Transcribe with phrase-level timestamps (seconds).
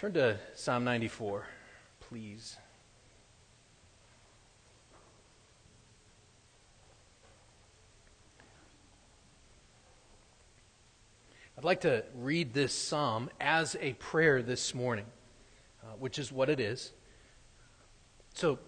[0.00, 1.44] Turn to Psalm 94,
[2.08, 2.56] please.
[11.58, 15.04] I'd like to read this psalm as a prayer this morning,
[15.84, 16.92] uh, which is what it is.
[18.32, 18.58] So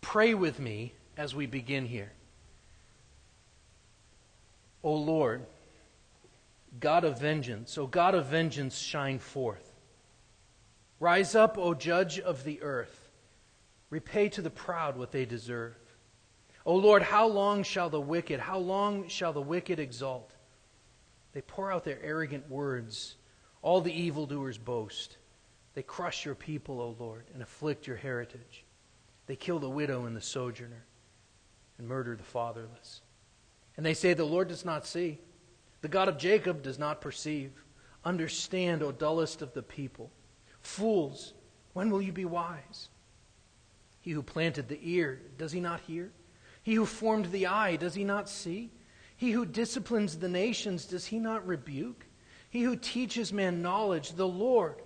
[0.00, 2.12] pray with me as we begin here.
[4.82, 5.44] O Lord,
[6.80, 9.71] God of vengeance, O God of vengeance, shine forth.
[11.02, 13.10] Rise up, O judge of the earth.
[13.90, 15.74] Repay to the proud what they deserve.
[16.64, 20.32] O Lord, how long shall the wicked, how long shall the wicked exalt?
[21.32, 23.16] They pour out their arrogant words.
[23.62, 25.16] All the evildoers boast.
[25.74, 28.64] They crush your people, O Lord, and afflict your heritage.
[29.26, 30.84] They kill the widow and the sojourner
[31.78, 33.00] and murder the fatherless.
[33.76, 35.18] And they say, The Lord does not see.
[35.80, 37.50] The God of Jacob does not perceive.
[38.04, 40.12] Understand, O dullest of the people.
[40.62, 41.34] Fools,
[41.72, 42.88] when will you be wise?
[44.00, 46.10] He who planted the ear, does he not hear?
[46.62, 48.70] He who formed the eye, does he not see?
[49.16, 52.06] He who disciplines the nations, does he not rebuke?
[52.50, 54.76] He who teaches man knowledge, the Lord,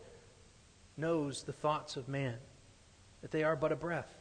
[0.97, 2.37] knows the thoughts of man,
[3.23, 4.13] that they are but a breath.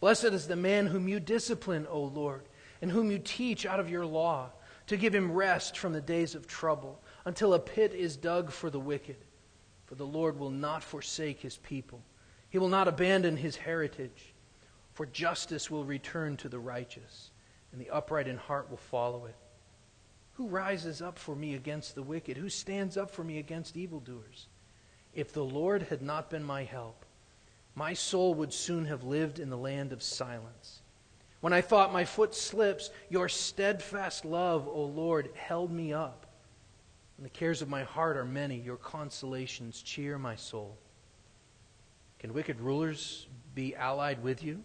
[0.00, 2.44] Blessed is the man whom you discipline, O Lord,
[2.80, 4.50] and whom you teach out of your law,
[4.86, 8.70] to give him rest from the days of trouble, until a pit is dug for
[8.70, 9.16] the wicked.
[9.86, 12.02] For the Lord will not forsake his people,
[12.50, 14.34] he will not abandon his heritage,
[14.94, 17.30] for justice will return to the righteous
[17.76, 19.36] and the upright in heart will follow it.
[20.32, 22.36] Who rises up for me against the wicked?
[22.36, 24.46] Who stands up for me against evildoers?
[25.14, 27.04] If the Lord had not been my help,
[27.74, 30.80] my soul would soon have lived in the land of silence.
[31.40, 36.25] When I thought my foot slips, your steadfast love, O Lord, held me up.
[37.16, 38.56] And the cares of my heart are many.
[38.56, 40.76] Your consolations cheer my soul.
[42.18, 44.62] Can wicked rulers be allied with you?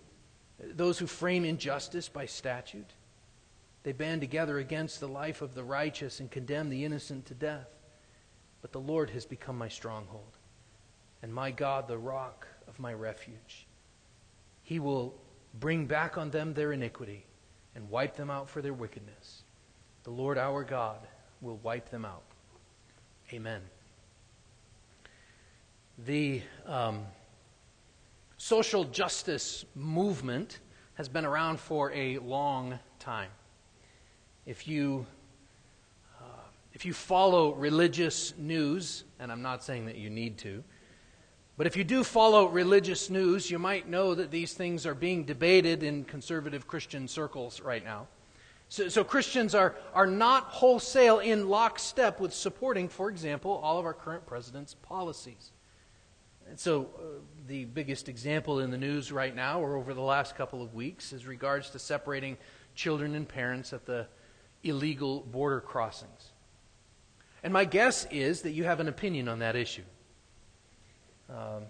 [0.60, 2.94] Those who frame injustice by statute?
[3.84, 7.67] They band together against the life of the righteous and condemn the innocent to death.
[8.61, 10.38] But the Lord has become my stronghold,
[11.23, 13.66] and my God, the rock of my refuge.
[14.61, 15.16] He will
[15.60, 17.26] bring back on them their iniquity
[17.76, 19.44] and wipe them out for their wickedness.
[20.04, 21.00] The Lord our God
[21.42, 22.23] will wipe them out.
[23.33, 23.61] Amen.
[26.05, 27.05] The um,
[28.36, 30.59] social justice movement
[30.95, 33.30] has been around for a long time
[34.45, 35.05] if you
[36.19, 36.23] uh,
[36.73, 40.61] if you follow religious news, and I'm not saying that you need to,
[41.55, 45.23] but if you do follow religious news, you might know that these things are being
[45.23, 48.08] debated in conservative Christian circles right now.
[48.71, 53.86] So, so, Christians are, are not wholesale in lockstep with supporting, for example, all of
[53.86, 55.52] our current president's policies.
[56.48, 57.02] And so, uh,
[57.49, 61.11] the biggest example in the news right now, or over the last couple of weeks,
[61.11, 62.37] is regards to separating
[62.73, 64.08] children and parents at the
[64.64, 66.31] illegal border crossings.
[67.43, 69.83] And my guess is that you have an opinion on that issue.
[71.30, 71.64] Um,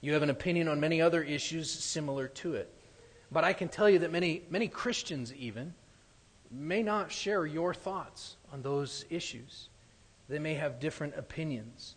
[0.00, 2.72] you have an opinion on many other issues similar to it.
[3.30, 5.74] But I can tell you that many, many Christians, even,
[6.50, 9.68] may not share your thoughts on those issues.
[10.28, 11.96] They may have different opinions.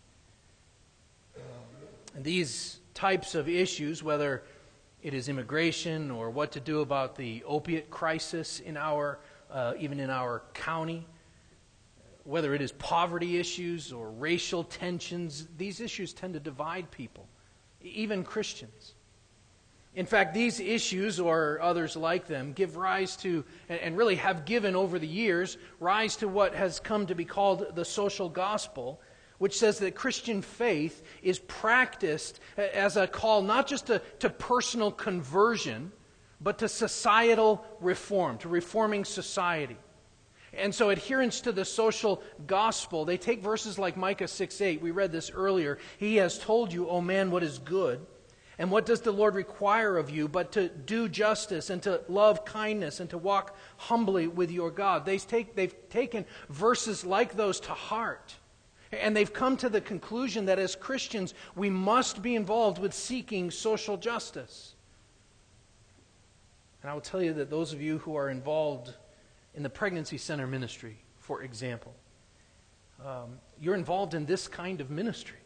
[1.36, 1.44] Um,
[2.16, 4.44] and these types of issues, whether
[5.02, 9.20] it is immigration or what to do about the opiate crisis in our
[9.52, 11.06] uh, even in our county,
[12.24, 17.28] whether it is poverty issues or racial tensions, these issues tend to divide people,
[17.82, 18.94] even Christians.
[19.94, 24.76] In fact, these issues, or others like them, give rise to, and really have given
[24.76, 29.02] over the years, rise to what has come to be called the social gospel,
[29.38, 34.92] which says that Christian faith is practiced as a call not just to, to personal
[34.92, 35.92] conversion,
[36.40, 39.78] but to societal reform, to reforming society.
[40.54, 44.82] And so, adherents to the social gospel, they take verses like Micah 6 8.
[44.82, 45.80] We read this earlier.
[45.98, 48.06] He has told you, O man, what is good.
[48.62, 52.46] And what does the Lord require of you but to do justice and to love
[52.46, 55.04] kindness and to walk humbly with your God?
[55.04, 58.36] They take, they've taken verses like those to heart.
[58.92, 63.50] And they've come to the conclusion that as Christians, we must be involved with seeking
[63.50, 64.76] social justice.
[66.84, 68.94] And I will tell you that those of you who are involved
[69.56, 71.96] in the pregnancy center ministry, for example,
[73.04, 75.41] um, you're involved in this kind of ministry,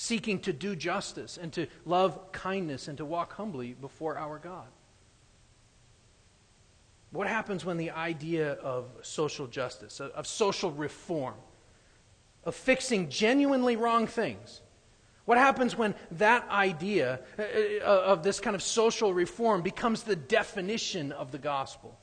[0.00, 4.64] seeking to do justice and to love kindness and to walk humbly before our God.
[7.10, 11.34] What happens when the idea of social justice, of social reform,
[12.44, 14.62] of fixing genuinely wrong things,
[15.30, 20.16] What happens when that idea uh, uh, of this kind of social reform becomes the
[20.16, 21.96] definition of the gospel?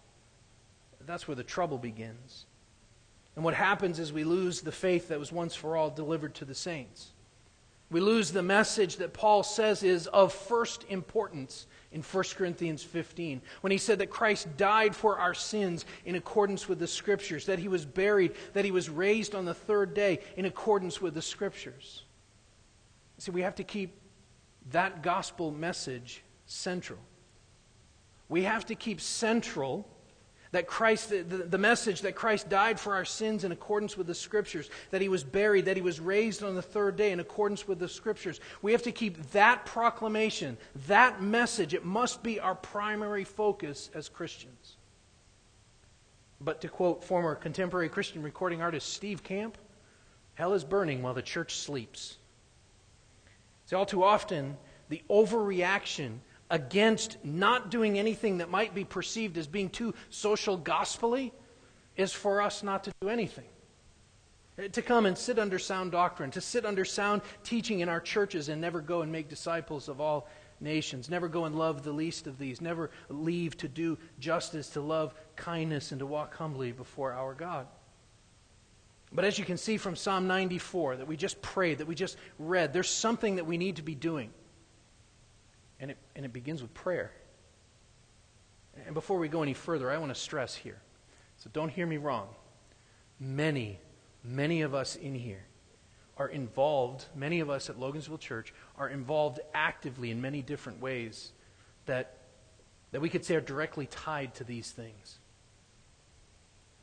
[1.05, 2.45] That's where the trouble begins.
[3.35, 6.45] And what happens is we lose the faith that was once for all delivered to
[6.45, 7.11] the saints.
[7.89, 13.41] We lose the message that Paul says is of first importance in 1 Corinthians 15,
[13.61, 17.59] when he said that Christ died for our sins in accordance with the Scriptures, that
[17.59, 21.21] he was buried, that he was raised on the third day in accordance with the
[21.21, 22.03] Scriptures.
[23.19, 23.97] See, we have to keep
[24.71, 26.99] that gospel message central.
[28.27, 29.87] We have to keep central
[30.51, 34.15] that Christ, the, the, message that Christ died for our sins in accordance with the
[34.15, 37.67] Scriptures, that He was buried, that He was raised on the third day in accordance
[37.67, 38.39] with the Scriptures.
[38.61, 40.57] We have to keep that proclamation,
[40.87, 44.77] that message, it must be our primary focus as Christians.
[46.39, 49.57] But to quote former contemporary Christian recording artist Steve Camp,
[50.35, 52.17] hell is burning while the church sleeps.
[53.65, 54.55] See, all too often,
[54.89, 61.31] the overreaction against not doing anything that might be perceived as being too social gospelly
[61.95, 63.47] is for us not to do anything.
[64.57, 67.99] Eh, to come and sit under sound doctrine, to sit under sound teaching in our
[67.99, 70.27] churches and never go and make disciples of all
[70.59, 74.81] nations, never go and love the least of these, never leave to do justice, to
[74.81, 77.67] love kindness, and to walk humbly before our God.
[79.11, 82.17] But as you can see from Psalm 94 that we just prayed, that we just
[82.39, 84.31] read, there's something that we need to be doing.
[85.79, 87.11] And it, and it begins with prayer.
[88.85, 90.79] And before we go any further, I want to stress here.
[91.37, 92.27] So don't hear me wrong.
[93.19, 93.79] Many,
[94.23, 95.45] many of us in here
[96.17, 101.31] are involved, many of us at Logansville Church are involved actively in many different ways
[101.85, 102.17] that,
[102.91, 105.19] that we could say are directly tied to these things.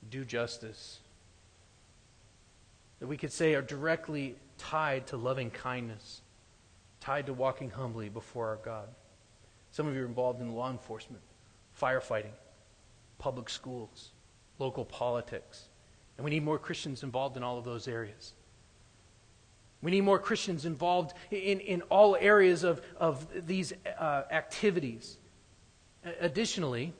[0.09, 1.01] Do justice.
[3.01, 6.21] That we could say are directly tied to loving kindness
[7.05, 8.89] tied to walking humbly before our God.
[9.73, 11.23] Some of you are involved in law enforcement,
[11.79, 12.33] firefighting,
[13.19, 14.13] public schools,
[14.59, 15.69] local politics.
[16.17, 18.33] And we need more Christians involved in all of those areas.
[19.83, 25.19] We need more Christians involved in, in all areas of, of these uh, activities.
[26.21, 26.95] Additionally,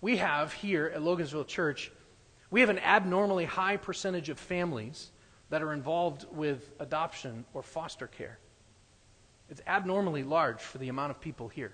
[0.00, 1.92] we have here at Logansville Church,
[2.50, 5.10] we have an abnormally high percentage of families
[5.50, 8.38] that are involved with adoption or foster care.
[9.50, 11.72] It's abnormally large for the amount of people here.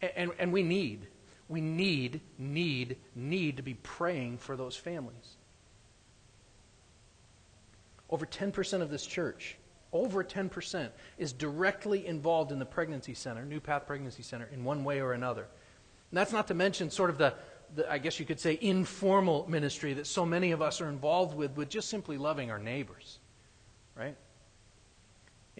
[0.00, 1.06] And, and, and, we need,
[1.48, 5.36] we need, need, need to be praying for those families.
[8.08, 9.56] Over 10% of this church,
[9.92, 10.88] over 10%,
[11.18, 15.12] is directly involved in the pregnancy center, New Path Pregnancy Center, in one way or
[15.12, 15.42] another.
[15.42, 17.34] And that's not to mention sort of the,
[17.74, 21.36] the, I guess you could say, informal ministry that so many of us are involved
[21.36, 23.18] with, with just simply loving our neighbors,
[23.96, 24.16] right?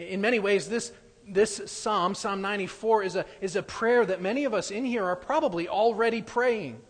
[0.01, 0.93] In many ways, this,
[1.29, 5.05] this psalm, Psalm 94, is a, is a prayer that many of us in here
[5.05, 6.81] are probably already praying,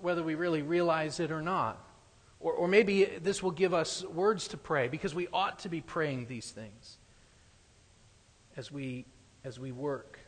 [0.00, 1.82] whether we really realize it or not.
[2.38, 5.80] Or, or maybe this will give us words to pray because we ought to be
[5.80, 6.98] praying these things
[8.56, 9.06] as we,
[9.42, 10.18] as we work,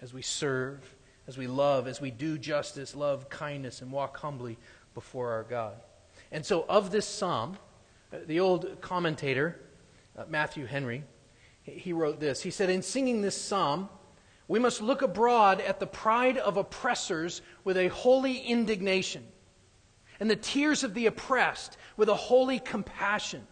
[0.00, 0.94] as we serve,
[1.28, 4.56] as we love, as we do justice, love, kindness, and walk humbly
[4.94, 5.74] before our God.
[6.30, 7.58] And so, of this psalm,
[8.12, 9.60] uh, the old commentator,
[10.16, 11.04] uh, Matthew Henry,
[11.62, 12.42] he wrote this.
[12.42, 13.88] He said, In singing this psalm,
[14.48, 19.26] we must look abroad at the pride of oppressors with a holy indignation,
[20.20, 23.46] and the tears of the oppressed with a holy compassion.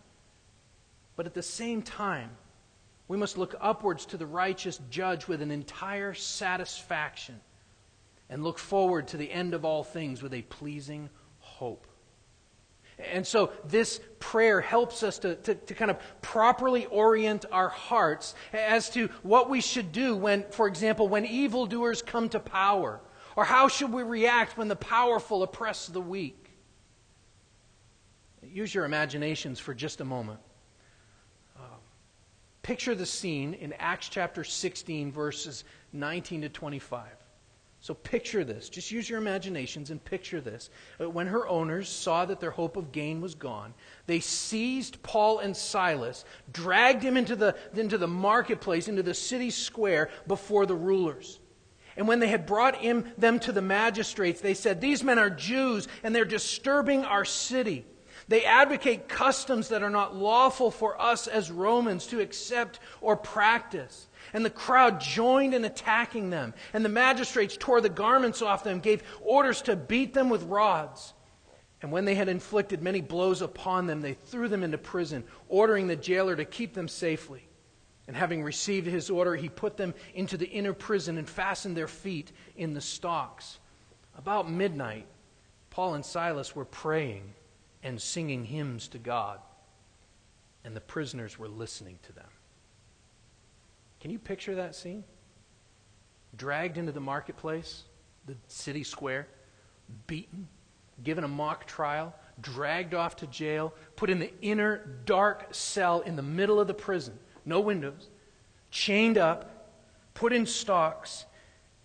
[1.16, 2.30] But at the same time,
[3.08, 7.40] we must look upwards to the righteous judge with an entire satisfaction
[8.28, 11.86] and look forward to the end of all things with a pleasing hope.
[13.12, 18.34] And so this prayer helps us to, to, to, kind of properly orient our hearts
[18.52, 23.00] as to what we should do when, for example, when evildoers come to power,
[23.36, 26.50] or how should we react when the powerful oppress the weak.
[28.42, 30.40] Use your imaginations for just a moment.
[31.56, 31.62] Uh,
[32.62, 37.19] picture the scene in Acts chapter 16, verses 19 to 25.
[37.82, 38.68] So picture this.
[38.68, 40.68] Just use your imaginations and picture this.
[41.00, 43.72] Uh, when her owners saw that their hope of gain was gone,
[44.06, 49.48] they seized Paul and Silas, dragged him into the, into the marketplace, into the city
[49.48, 51.40] square before the rulers.
[51.96, 55.30] And when they had brought him, them to the magistrates, they said, These men are
[55.30, 57.86] Jews, and they're disturbing our city.
[58.28, 64.06] They advocate customs that are not lawful for us as Romans to accept or practice.
[64.32, 66.54] And the crowd joined in attacking them.
[66.72, 71.14] And the magistrates tore the garments off them, gave orders to beat them with rods.
[71.82, 75.86] And when they had inflicted many blows upon them, they threw them into prison, ordering
[75.86, 77.46] the jailer to keep them safely.
[78.06, 81.88] And having received his order, he put them into the inner prison and fastened their
[81.88, 83.58] feet in the stocks.
[84.18, 85.06] About midnight,
[85.70, 87.34] Paul and Silas were praying
[87.82, 89.38] and singing hymns to God,
[90.64, 92.26] and the prisoners were listening to them.
[94.00, 95.04] Can you picture that scene?
[96.36, 97.84] Dragged into the marketplace,
[98.26, 99.28] the city square,
[100.06, 100.48] beaten,
[101.02, 106.16] given a mock trial, dragged off to jail, put in the inner dark cell in
[106.16, 108.08] the middle of the prison no windows,
[108.70, 109.72] chained up,
[110.14, 111.24] put in stocks,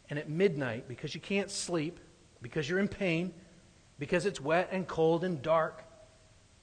[0.10, 2.00] and at midnight, because you can't sleep,
[2.42, 3.34] because you're in pain,
[3.98, 5.84] because it's wet and cold and dark,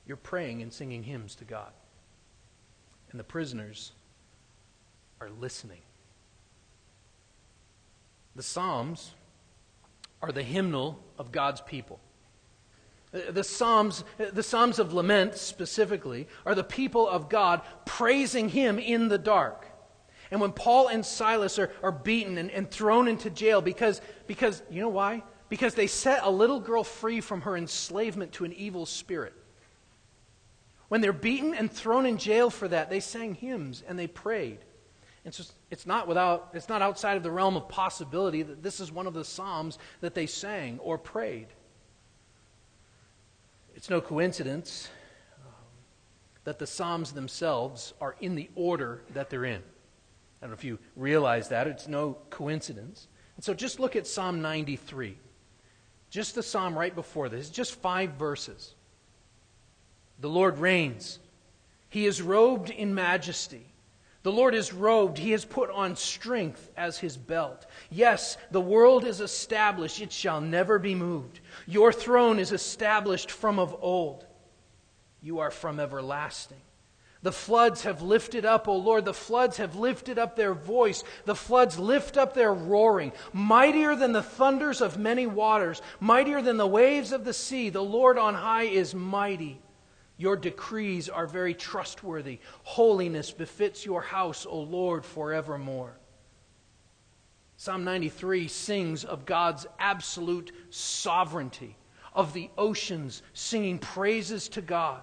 [0.07, 1.73] you're praying and singing hymns to God.
[3.11, 3.93] And the prisoners
[5.23, 5.79] are listening.
[8.35, 9.13] The Psalms
[10.21, 12.01] are the hymnal of God's people.
[13.13, 19.09] The Psalms, the Psalms of Lament specifically, are the people of God praising Him in
[19.09, 19.67] the dark.
[20.33, 24.61] And when Paul and Silas are, are beaten and, and thrown into jail because, because,
[24.71, 25.23] you know why?
[25.51, 29.35] Because they set a little girl free from her enslavement to an evil spirit.
[30.89, 34.59] When they're beaten and thrown in jail for that, they sang hymns and they prayed.
[35.25, 38.81] And so it's not without it's not outside of the realm of possibility that this
[38.81, 41.47] is one of the psalms that they sang or prayed.
[43.75, 44.89] It's no coincidence
[45.45, 45.53] um,
[46.45, 49.61] that the Psalms themselves are in the order that they're in.
[49.61, 51.67] I don't know if you realize that.
[51.67, 53.09] It's no coincidence.
[53.37, 55.17] And so just look at Psalm 93.
[56.11, 58.75] Just the psalm right before this, just five verses.
[60.21, 61.19] The Lord reigns.
[61.89, 63.72] He is robed in majesty.
[64.23, 65.19] The Lord is robed.
[65.19, 67.67] He has put on strength as his belt.
[67.91, 70.01] Yes, the world is established.
[70.01, 71.41] It shall never be moved.
[71.67, 74.25] Your throne is established from of old.
[75.21, 76.61] You are from everlasting.
[77.23, 79.05] The floods have lifted up, O Lord.
[79.05, 81.05] The floods have lifted up their voice.
[81.25, 83.13] The floods lift up their roaring.
[83.33, 87.83] Mightier than the thunders of many waters, mightier than the waves of the sea, the
[87.83, 89.61] Lord on high is mighty.
[90.23, 92.39] Your decrees are very trustworthy.
[92.63, 95.99] Holiness befits your house, O Lord, forevermore.
[97.57, 101.77] Psalm 93 sings of God's absolute sovereignty,
[102.15, 105.01] of the oceans singing praises to God.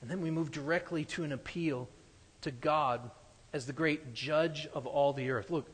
[0.00, 1.88] And then we move directly to an appeal
[2.42, 3.10] to God
[3.52, 5.50] as the great judge of all the earth.
[5.50, 5.68] Look,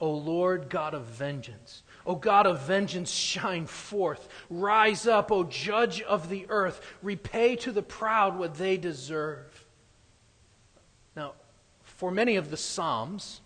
[0.00, 4.28] O Lord God of vengeance, O God of vengeance, shine forth.
[4.48, 6.80] Rise up, O judge of the earth.
[7.02, 9.66] Repay to the proud what they deserve.
[11.16, 11.34] Now,
[11.82, 13.40] for many of the Psalms,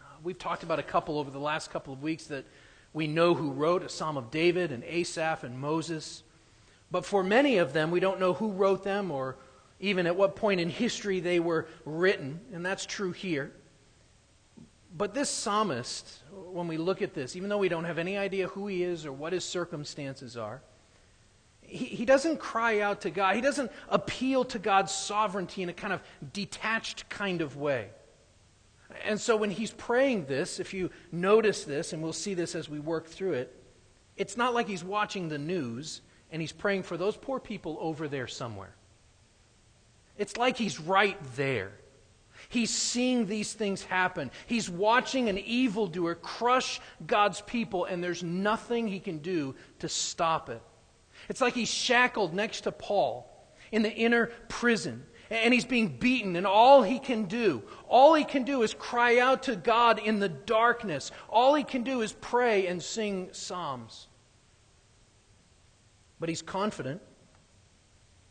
[0.00, 2.44] uh, we've talked about a couple over the last couple of weeks that
[2.92, 6.24] we know who wrote a Psalm of David and Asaph and Moses.
[6.90, 9.36] But for many of them, we don't know who wrote them or
[9.80, 12.40] even at what point in history they were written.
[12.52, 13.52] And that's true here.
[14.96, 18.48] But this psalmist, when we look at this, even though we don't have any idea
[18.48, 20.62] who he is or what his circumstances are,
[21.60, 23.34] he, he doesn't cry out to God.
[23.34, 26.00] He doesn't appeal to God's sovereignty in a kind of
[26.32, 27.90] detached kind of way.
[29.04, 32.68] And so when he's praying this, if you notice this, and we'll see this as
[32.68, 33.54] we work through it,
[34.16, 36.00] it's not like he's watching the news
[36.30, 38.74] and he's praying for those poor people over there somewhere.
[40.16, 41.72] It's like he's right there.
[42.48, 44.30] He's seeing these things happen.
[44.46, 50.48] He's watching an evildoer crush God's people, and there's nothing he can do to stop
[50.48, 50.62] it.
[51.28, 53.32] It's like he's shackled next to Paul
[53.72, 58.24] in the inner prison, and he's being beaten, and all he can do, all he
[58.24, 61.10] can do is cry out to God in the darkness.
[61.28, 64.06] All he can do is pray and sing psalms.
[66.20, 67.02] But he's confident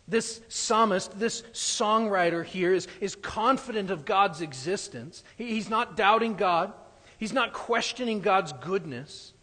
[0.08, 5.24] this psalmist, this songwriter here, is, is confident of God's existence.
[5.38, 6.74] He, he's not doubting God,
[7.18, 9.34] he's not questioning God's goodness.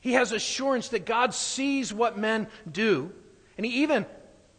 [0.00, 3.12] He has assurance that God sees what men do,
[3.56, 4.06] and he even,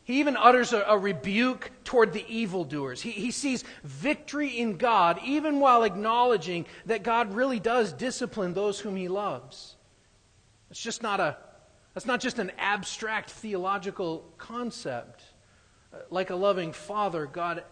[0.04, 3.02] he even utters a, a rebuke toward the evildoers.
[3.02, 8.80] He, he sees victory in God, even while acknowledging that God really does discipline those
[8.80, 9.76] whom he loves.
[10.70, 11.38] It's just not a
[11.94, 15.24] that's not just an abstract theological concept.
[15.94, 17.64] Uh, like a loving father, God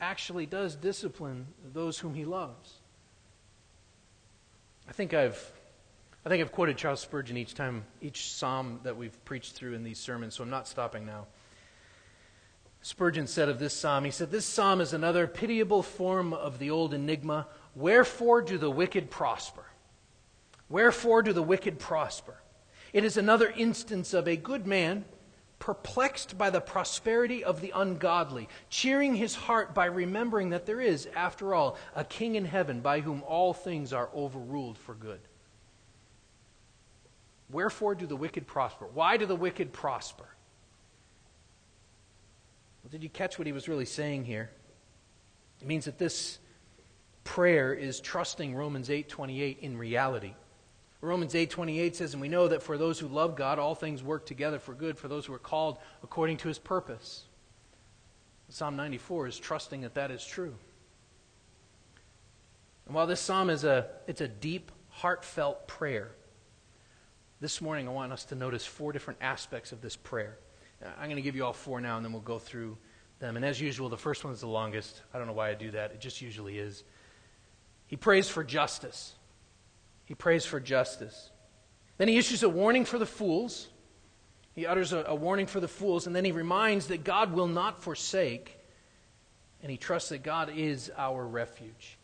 [0.00, 2.74] actually does discipline those whom he loves.
[4.88, 5.52] I think I've
[6.24, 9.84] I think I've quoted Charles Spurgeon each time each psalm that we've preached through in
[9.84, 11.26] these sermons, so I'm not stopping now.
[12.82, 16.70] Spurgeon said of this psalm, he said, This psalm is another pitiable form of the
[16.70, 17.48] old enigma.
[17.74, 19.64] Wherefore do the wicked prosper?
[20.68, 22.36] Wherefore do the wicked prosper?
[22.96, 25.04] It is another instance of a good man
[25.58, 31.06] perplexed by the prosperity of the ungodly, cheering his heart by remembering that there is,
[31.14, 35.20] after all, a king in heaven by whom all things are overruled for good.
[37.50, 38.86] Wherefore do the wicked prosper?
[38.86, 40.28] Why do the wicked prosper?
[42.82, 44.50] Well, did you catch what he was really saying here?
[45.60, 46.38] It means that this
[47.24, 50.32] prayer is trusting Romans 8:28 in reality.
[51.00, 54.26] Romans 8:28 says, "And we know that for those who love God, all things work
[54.26, 57.26] together for good for those who are called according to his purpose."
[58.48, 60.56] Psalm 94 is trusting that that is true.
[62.86, 66.12] And while this psalm is a it's a deep, heartfelt prayer,
[67.40, 70.38] this morning I want us to notice four different aspects of this prayer.
[70.82, 72.78] Uh, I'm going to give you all four now and then we'll go through
[73.18, 73.36] them.
[73.36, 75.02] And as usual, the first one is the longest.
[75.12, 75.92] I don't know why I do that.
[75.92, 76.84] It just usually is.
[77.86, 79.15] He prays for justice.
[80.06, 81.30] He prays for justice.
[81.98, 83.68] Then he issues a warning for the fools.
[84.54, 87.48] He utters a, a, warning for the fools, and then he reminds that God will
[87.48, 88.58] not forsake,
[89.62, 91.98] and he trusts that God is our refuge.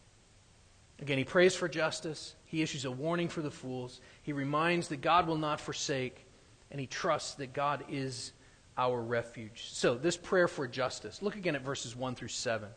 [1.01, 2.35] Again, he prays for justice.
[2.45, 4.01] He issues a warning for the fools.
[4.23, 6.27] He reminds that God will not forsake,
[6.71, 8.33] and he trusts that God is
[8.77, 9.69] our refuge.
[9.71, 11.23] So, this prayer for justice.
[11.23, 12.69] Look again at verses 1 through 7.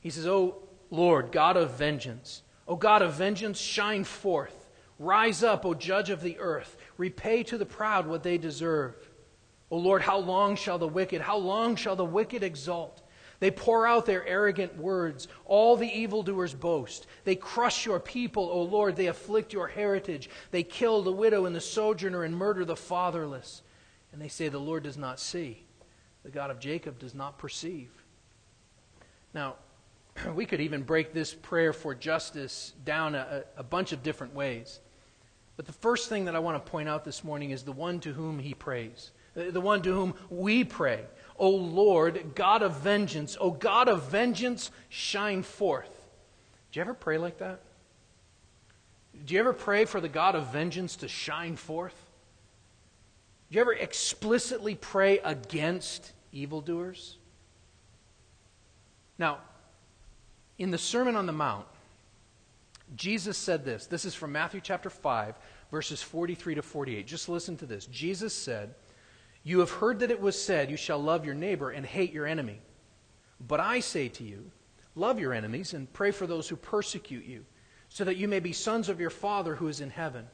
[0.00, 0.56] He says, O
[0.90, 4.68] Lord, God of vengeance, O God of vengeance, shine forth.
[4.98, 6.76] Rise up, O judge of the earth.
[6.96, 8.94] Repay to the proud what they deserve.
[9.70, 13.02] O Lord, how long shall the wicked, how long shall the wicked exult?
[13.38, 15.28] They pour out their arrogant words.
[15.44, 17.06] All the evildoers boast.
[17.24, 18.96] They crush your people, O Lord.
[18.96, 20.30] They afflict your heritage.
[20.50, 23.62] They kill the widow and the sojourner and murder the fatherless.
[24.12, 25.64] And they say, The Lord does not see.
[26.24, 27.90] The God of Jacob does not perceive.
[29.34, 29.56] Now,
[30.34, 34.80] we could even break this prayer for justice down a, a, bunch of different ways.
[35.56, 38.00] But the first thing that I want to point out this morning is the one
[38.00, 41.04] to whom he prays, uh, the one to whom we pray.
[41.38, 46.08] O Lord, God of vengeance, O God of vengeance, shine forth.
[46.72, 47.60] Do you ever pray like that?
[49.24, 51.94] Do you ever pray for the God of vengeance to shine forth?
[53.50, 57.16] Do you ever explicitly pray against evildoers?
[59.18, 59.38] Now,
[60.58, 61.66] in the Sermon on the Mount,
[62.94, 63.86] Jesus said this.
[63.86, 65.34] This is from Matthew chapter 5,
[65.70, 67.06] verses 43 to 48.
[67.06, 67.86] Just listen to this.
[67.86, 68.74] Jesus said,
[69.42, 72.26] You have heard that it was said, You shall love your neighbor and hate your
[72.26, 72.60] enemy.
[73.46, 74.50] But I say to you,
[74.94, 77.44] Love your enemies and pray for those who persecute you,
[77.90, 80.26] so that you may be sons of your Father who is in heaven.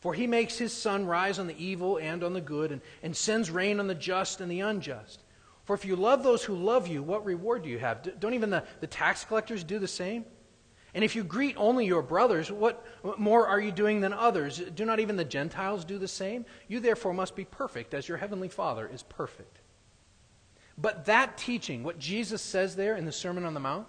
[0.00, 3.14] For he makes his sun rise on the evil and on the good, and, and
[3.14, 5.20] sends rain on the just and the unjust.
[5.70, 8.18] For if you love those who love you, what reward do you have?
[8.18, 10.24] Don't even the, the tax collectors do the same?
[10.94, 12.84] And if you greet only your brothers, what
[13.20, 14.58] more are you doing than others?
[14.74, 16.44] Do not even the Gentiles do the same?
[16.66, 19.60] You therefore must be perfect, as your heavenly Father is perfect.
[20.76, 23.86] But that teaching, what Jesus says there in the Sermon on the Mount,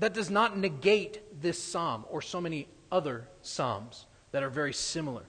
[0.00, 5.22] that does not negate this psalm or so many other psalms that are very similar.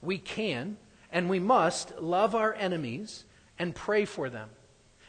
[0.00, 0.78] We can
[1.12, 3.24] and we must love our enemies
[3.56, 4.48] and pray for them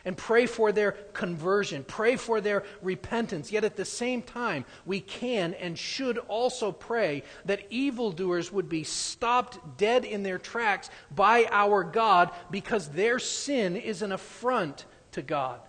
[0.06, 3.52] and pray for their conversion, pray for their repentance.
[3.52, 8.84] Yet at the same time, we can and should also pray that evildoers would be
[8.84, 15.22] stopped dead in their tracks by our God because their sin is an affront to
[15.22, 15.62] God,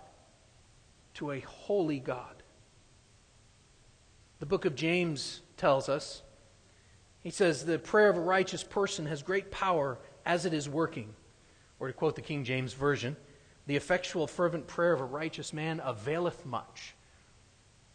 [1.15, 2.43] to a holy God.
[4.39, 6.21] The book of James tells us,
[7.21, 11.13] he says, the prayer of a righteous person has great power as it is working.
[11.79, 13.15] Or to quote the King James Version,
[13.67, 16.95] the effectual, fervent prayer of a righteous man availeth much.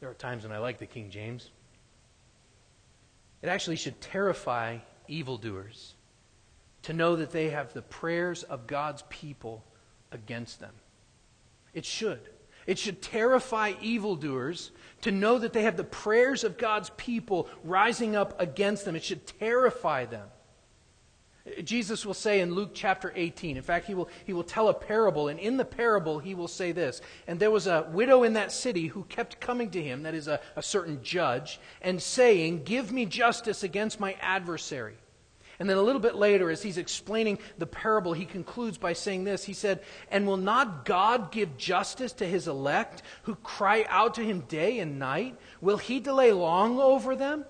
[0.00, 1.50] There are times when I like the King James.
[3.42, 4.78] It actually should terrify
[5.08, 5.94] evildoers
[6.82, 9.64] to know that they have the prayers of God's people
[10.10, 10.74] against them.
[11.74, 12.20] It should.
[12.66, 14.70] It should terrify evildoers
[15.02, 18.96] to know that they have the prayers of God's people rising up against them.
[18.96, 20.28] It should terrify them.
[21.64, 24.74] Jesus will say in Luke chapter 18, in fact, he will, he will tell a
[24.74, 28.34] parable, and in the parable, he will say this And there was a widow in
[28.34, 32.64] that city who kept coming to him, that is, a, a certain judge, and saying,
[32.64, 34.96] Give me justice against my adversary.
[35.60, 39.24] And then a little bit later, as he's explaining the parable, he concludes by saying
[39.24, 44.14] this He said, And will not God give justice to his elect who cry out
[44.14, 45.36] to him day and night?
[45.60, 47.44] Will he delay long over them?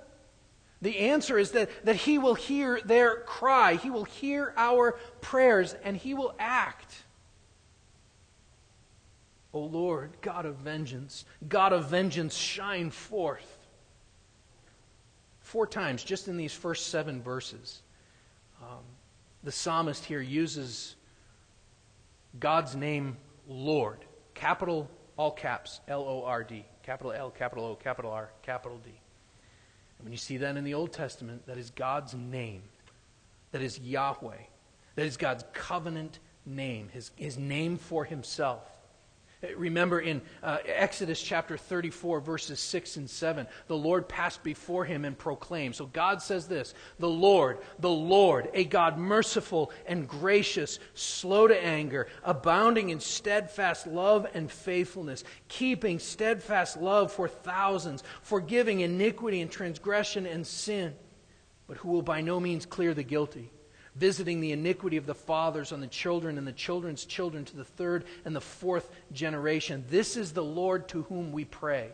[0.82, 5.74] The answer is that, that He will hear their cry, He will hear our prayers,
[5.84, 7.04] and He will act.
[9.52, 13.58] O Lord, God of vengeance, God of vengeance, shine forth.
[15.40, 17.82] Four times, just in these first seven verses,
[18.62, 18.84] um,
[19.42, 20.94] the psalmist here uses
[22.38, 23.16] God's name,
[23.48, 23.98] Lord.
[24.34, 26.64] Capital, all caps, L O R D.
[26.84, 28.92] Capital L, capital O, capital R, capital D.
[30.00, 32.62] And when you see that in the Old Testament, that is God's name.
[33.52, 34.38] That is Yahweh.
[34.96, 38.62] That is God's covenant name, his, his name for himself.
[39.56, 45.06] Remember in uh, Exodus chapter 34, verses 6 and 7, the Lord passed before him
[45.06, 45.76] and proclaimed.
[45.76, 51.64] So God says this The Lord, the Lord, a God merciful and gracious, slow to
[51.64, 59.50] anger, abounding in steadfast love and faithfulness, keeping steadfast love for thousands, forgiving iniquity and
[59.50, 60.94] transgression and sin,
[61.66, 63.50] but who will by no means clear the guilty
[63.96, 67.64] visiting the iniquity of the fathers on the children and the children's children to the
[67.64, 69.84] third and the fourth generation.
[69.88, 71.90] This is the Lord to whom we pray.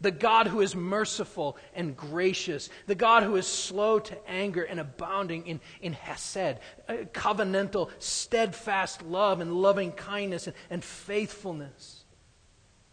[0.00, 4.80] The God who is merciful and gracious, the God who is slow to anger and
[4.80, 12.04] abounding in, in hesed, covenantal, steadfast love and loving kindness and, and faithfulness.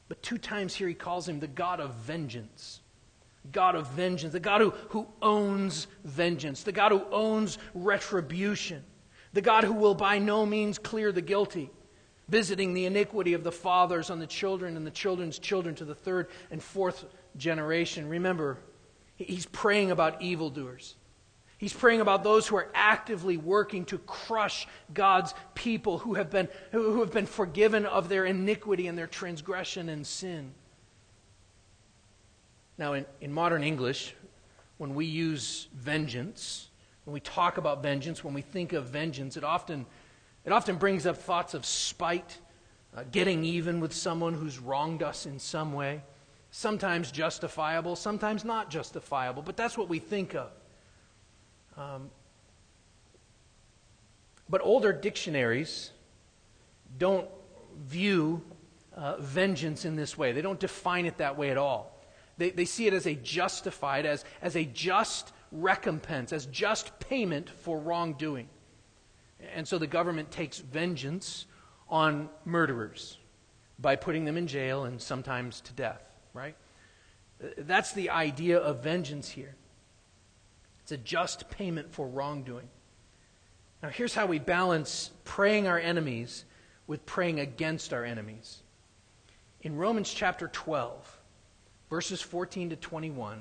[0.08, 2.81] But two times here he calls him the God of vengeance.
[3.50, 8.84] God of vengeance, the God who, who owns vengeance, the God who owns retribution,
[9.34, 11.72] the God who will by no means clear the guilty,
[12.30, 15.96] visiting the iniquity of the fathers on the children and the children's children to the
[15.96, 18.08] third and fourth generation.
[18.08, 18.58] Remember,
[19.16, 20.96] he's praying about evildoers.
[21.58, 26.48] He's praying about those who are actively working to crush God's people who have been,
[26.72, 30.54] who have been forgiven of their iniquity and their transgression and sin.
[32.82, 34.16] Now, in, in modern English,
[34.80, 36.70] when we use vengeance,
[37.06, 39.86] when we talk about vengeance, when we think of vengeance, it often,
[40.46, 42.40] it often brings up thoughts of spite,
[42.98, 46.02] uh, getting even with someone who's wronged us in some way.
[46.50, 50.50] Sometimes justifiable, sometimes not justifiable, but that's what we think of.
[51.78, 52.10] Um,
[54.50, 55.92] but older dictionaries
[56.98, 57.30] don't
[57.86, 58.42] view
[58.96, 61.91] uh, vengeance in this way, they don't define it that way at all.
[62.42, 67.48] They, they see it as a justified, as, as a just recompense, as just payment
[67.48, 68.50] for wrongdoing.
[69.54, 71.46] And so the government takes vengeance
[71.88, 73.20] on murderers
[73.78, 76.02] by putting them in jail and sometimes to death,
[76.34, 76.56] right?
[77.60, 79.54] That's the idea of vengeance here.
[80.82, 82.70] It's a just payment for wrongdoing.
[83.84, 86.46] Now, here's how we balance praying our enemies
[86.88, 88.64] with praying against our enemies.
[89.62, 91.20] In Romans chapter 12,
[91.92, 93.40] verses 14 to 21,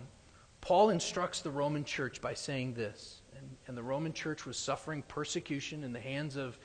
[0.60, 3.22] Paul instructs the Roman church by saying this.
[3.38, 6.58] And, and the Roman church was suffering persecution in the hands of,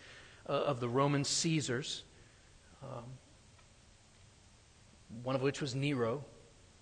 [0.49, 2.03] uh, of the Roman Caesars,
[2.83, 3.03] um,
[5.23, 6.25] one of which was Nero,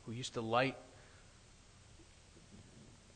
[0.06, 0.78] who used to light.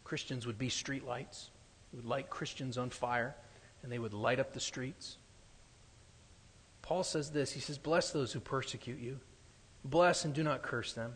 [0.04, 1.52] Christians would be street lights.
[1.94, 3.34] Would light Christians on fire,
[3.82, 5.18] and they would light up the streets.
[6.82, 9.22] Paul says this He says, Bless those who persecute you,
[9.86, 11.16] bless and do not curse them.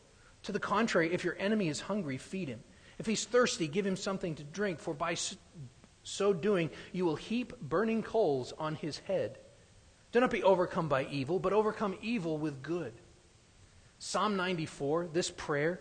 [0.43, 2.63] To the contrary, if your enemy is hungry, feed him.
[2.97, 5.15] If he's thirsty, give him something to drink, for by
[6.03, 9.37] so doing, you will heap burning coals on his head.
[10.11, 12.93] Do not be overcome by evil, but overcome evil with good.
[13.99, 15.79] Psalm 94, this prayer,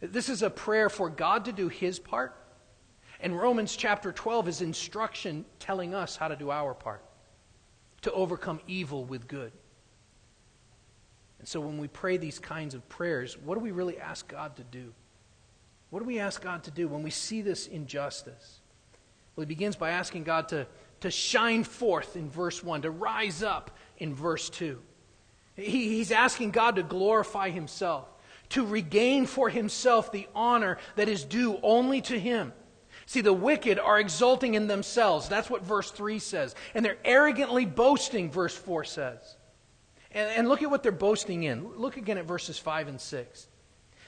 [0.00, 2.36] this is a prayer for God to do his part.
[3.18, 7.02] And Romans chapter 12 is instruction telling us how to do our part
[8.02, 9.52] to overcome evil with good.
[11.38, 14.56] And so when we pray these kinds of prayers, what do we really ask God
[14.56, 14.92] to do?
[15.90, 18.60] What do we ask God to do when we see this injustice?
[19.34, 20.66] Well, he begins by asking God to,
[21.00, 24.78] to shine forth in verse 1, to rise up in verse 2.
[25.54, 28.08] He, he's asking God to glorify himself,
[28.50, 32.52] to regain for himself the honor that is due only to him.
[33.04, 35.28] See, the wicked are exulting in themselves.
[35.28, 36.54] That's what verse 3 says.
[36.74, 39.36] And they're arrogantly boasting, verse 4 says.
[40.16, 41.76] And, and look at what they're boasting in.
[41.76, 43.48] Look again at verses 5 and 6.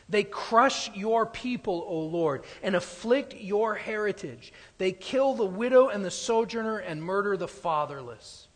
[0.09, 4.55] They crush your people, O Lord, and afflict your heritage.
[4.79, 8.49] They kill the widow and the sojourner and murder the fatherless.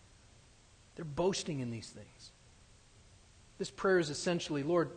[0.97, 2.33] They're boasting in these things.
[3.59, 4.91] This prayer is essentially Lord,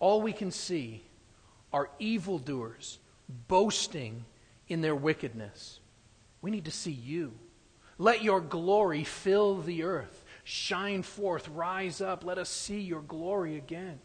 [0.00, 1.04] all we can see
[1.72, 2.98] are evildoers
[3.46, 4.24] boasting
[4.66, 5.78] in their wickedness.
[6.42, 7.34] We need to see you.
[7.98, 10.24] Let your glory fill the earth.
[10.48, 13.98] Shine forth, rise up, let us see your glory again.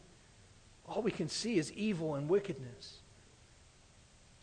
[0.88, 2.97] All we can see is evil and wickedness.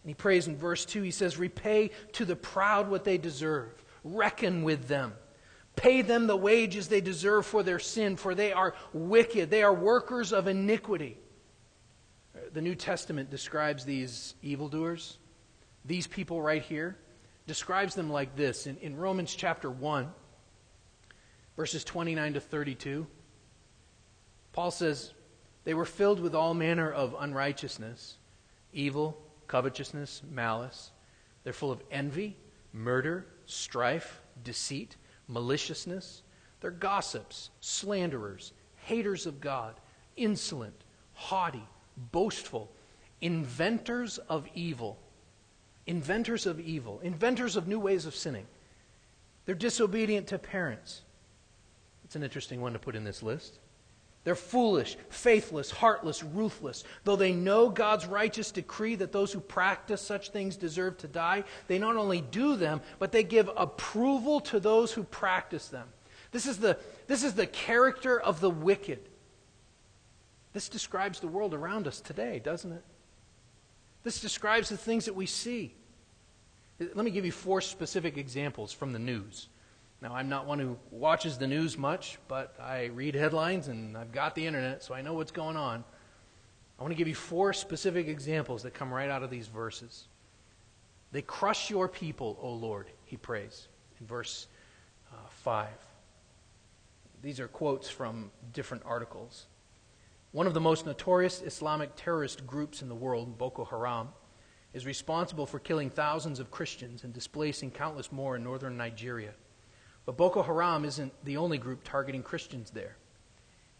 [0.04, 3.82] And he prays in verse 2, he says, Repay to the proud what they deserve,
[4.04, 5.12] reckon with them.
[5.74, 9.50] Pay them the wages they deserve for their sin, for they are wicked.
[9.50, 11.18] They are workers of iniquity.
[12.52, 15.18] The New Testament describes these evildoers,
[15.84, 16.96] these people right here,
[17.48, 18.68] describes them like this.
[18.68, 20.12] In, in Romans chapter 1,
[21.58, 23.04] verses 29 to 32,
[24.52, 25.12] Paul says,
[25.64, 28.16] They were filled with all manner of unrighteousness,
[28.72, 30.92] evil, covetousness, malice.
[31.42, 32.36] They're full of envy,
[32.72, 36.22] murder, strife, deceit maliciousness.
[36.60, 39.74] They're gossips, slanderers, haters of God,
[40.16, 41.66] insolent, haughty,
[42.12, 42.70] boastful,
[43.20, 44.96] inventors of evil.
[45.88, 48.46] Inventors of evil, inventors of new ways of sinning.
[49.44, 51.02] They're disobedient to parents.
[52.08, 53.58] It's an interesting one to put in this list.
[54.24, 56.84] They're foolish, faithless, heartless, ruthless.
[57.04, 61.44] Though they know God's righteous decree that those who practice such things deserve to die,
[61.66, 65.86] they not only do them, but they give approval to those who practice them.
[66.32, 69.00] This is the, this is the character of the wicked.
[70.54, 72.84] This describes the world around us today, doesn't it?
[74.02, 75.74] This describes the things that we see.
[76.80, 79.48] Let me give you four specific examples from the news.
[80.00, 84.12] Now, I'm not one who watches the news much, but I read headlines and I've
[84.12, 85.82] got the internet, so I know what's going on.
[86.78, 90.06] I want to give you four specific examples that come right out of these verses.
[91.10, 93.66] They crush your people, O Lord, he prays
[93.98, 94.46] in verse
[95.12, 95.68] uh, 5.
[97.20, 99.46] These are quotes from different articles.
[100.30, 104.10] One of the most notorious Islamic terrorist groups in the world, Boko Haram,
[104.74, 109.32] is responsible for killing thousands of Christians and displacing countless more in northern Nigeria.
[110.08, 112.96] But Boko Haram isn't the only group targeting Christians there.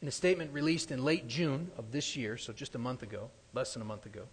[0.02, 3.30] In a statement released in late June of this year, so just a month ago,
[3.54, 4.24] less than a month ago,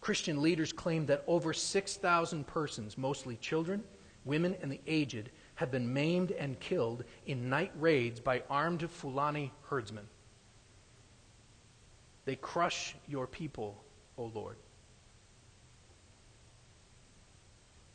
[0.00, 3.84] Christian leaders claimed that over 6,000 persons, mostly children,
[4.24, 9.52] women, and the aged, have been maimed and killed in night raids by armed Fulani
[9.64, 10.08] herdsmen.
[12.24, 13.84] They crush your people,
[14.16, 14.56] O Lord.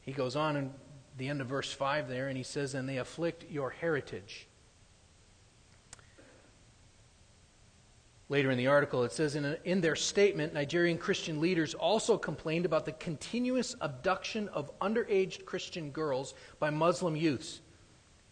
[0.01, 0.71] He goes on and
[1.19, 4.47] the end of verse 5 there, and he says, And they afflict your heritage.
[8.29, 12.15] Later in the article, it says, in, a, in their statement, Nigerian Christian leaders also
[12.17, 17.61] complained about the continuous abduction of underage Christian girls by Muslim youths.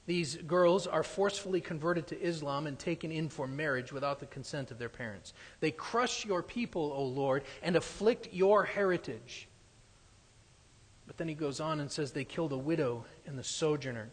[0.06, 4.72] These girls are forcefully converted to Islam and taken in for marriage without the consent
[4.72, 5.34] of their parents.
[5.60, 9.50] They crush your people, O Lord, and afflict your heritage.
[11.08, 14.10] But then he goes on and says they killed a widow and the sojourner.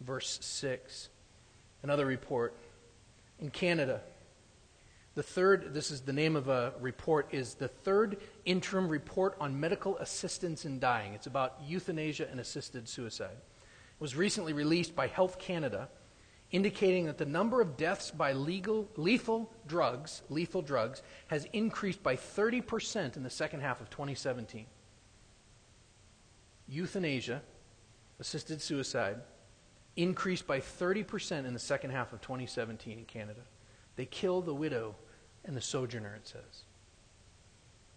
[0.00, 1.08] Verse 6.
[1.82, 2.54] Another report.
[3.40, 4.00] In Canada,
[5.14, 9.58] the third, this is the name of a report, is the third interim report on
[9.58, 11.12] medical assistance in dying.
[11.12, 13.36] It's about euthanasia and assisted suicide.
[13.36, 15.88] It was recently released by Health Canada,
[16.52, 22.14] indicating that the number of deaths by legal, lethal drugs, lethal drugs, has increased by
[22.16, 24.66] 30% in the second half of 2017
[26.68, 27.42] euthanasia,
[28.20, 29.16] assisted suicide,
[29.96, 33.40] increased by 30% in the second half of 2017 in Canada.
[33.96, 34.94] They kill the widow
[35.44, 36.62] and the sojourner, it says.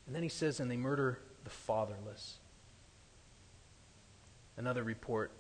[0.08, 2.40] And then he says, and they murder the fatherless.
[4.58, 5.32] Another report.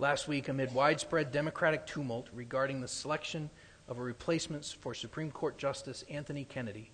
[0.00, 3.50] Last week, amid widespread Democratic tumult regarding the selection
[3.86, 6.90] of a replacement for Supreme Court Justice Anthony Kennedy,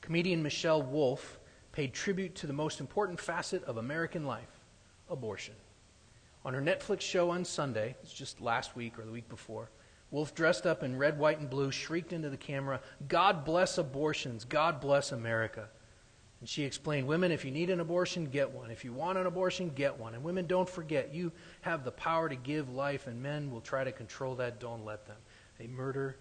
[0.00, 1.39] comedian Michelle Wolf
[1.72, 4.60] paid tribute to the most important facet of American life
[5.08, 5.54] abortion.
[6.44, 9.70] On her Netflix show on Sunday, it's just last week or the week before,
[10.10, 14.44] Wolf, dressed up in red, white, and blue, shrieked into the camera, God bless abortions,
[14.44, 15.68] God bless America.
[16.40, 18.70] And she explained, Women, if you need an abortion, get one.
[18.70, 20.14] If you want an abortion, get one.
[20.14, 21.30] And women, don't forget, you
[21.60, 24.58] have the power to give life, and men will try to control that.
[24.58, 25.18] Don't let them.
[25.58, 26.16] They murder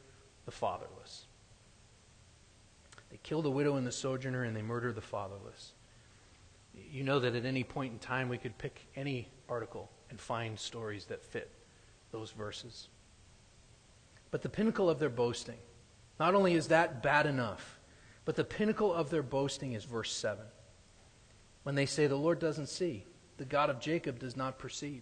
[0.45, 1.25] the fatherless.
[3.09, 5.73] They kill the widow and the sojourner, and they murder the fatherless.
[6.91, 10.59] You know that at any point in time we could pick any article and find
[10.59, 11.51] stories that fit
[12.11, 12.87] those verses.
[14.31, 15.57] But the pinnacle of their boasting,
[16.19, 17.79] not only is that bad enough,
[18.25, 20.45] but the pinnacle of their boasting is verse 7.
[21.63, 23.05] When they say, The Lord doesn't see,
[23.37, 25.01] the God of Jacob does not perceive.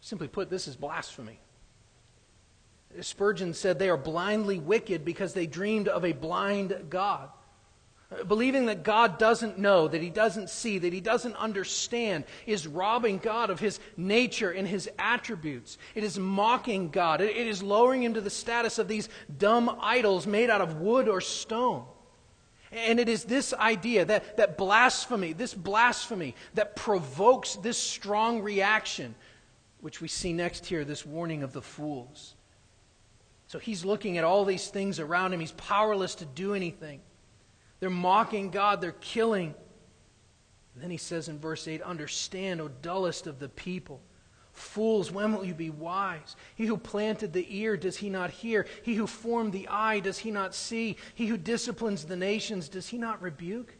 [0.00, 1.40] Simply put, this is blasphemy.
[3.00, 7.28] Spurgeon said they are blindly wicked because they dreamed of a blind God.
[8.26, 13.18] Believing that God doesn't know, that he doesn't see, that he doesn't understand is robbing
[13.18, 15.76] God of his nature and his attributes.
[15.94, 17.20] It is mocking God.
[17.20, 21.06] It is lowering him to the status of these dumb idols made out of wood
[21.06, 21.84] or stone.
[22.72, 29.14] And it is this idea, that, that blasphemy, this blasphemy, that provokes this strong reaction,
[29.82, 32.34] which we see next here, this warning of the fools.
[33.48, 35.40] So he's looking at all these things around him.
[35.40, 37.00] He's powerless to do anything.
[37.80, 39.54] They're mocking God, they're killing.
[40.74, 44.00] And then he says in verse 8 Understand, O dullest of the people.
[44.52, 46.36] Fools, when will you be wise?
[46.56, 48.66] He who planted the ear, does he not hear?
[48.82, 50.96] He who formed the eye, does he not see?
[51.14, 53.72] He who disciplines the nations, does he not rebuke?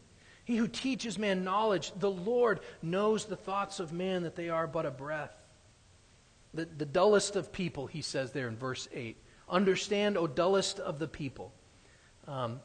[0.44, 4.66] He who teaches man knowledge, the Lord knows the thoughts of man that they are
[4.68, 5.36] but a breath.
[6.54, 9.16] The, the dullest of people, he says there in verse 8.
[9.50, 11.52] Understand, O dullest of the people.
[12.26, 12.60] Um,